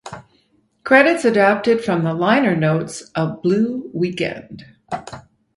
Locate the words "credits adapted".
0.83-1.83